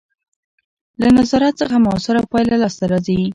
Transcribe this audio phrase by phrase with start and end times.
[1.01, 3.19] له نظارت څخه مؤثره پایله لاسته راځي.